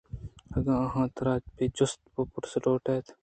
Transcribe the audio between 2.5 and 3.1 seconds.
لوٹ اِت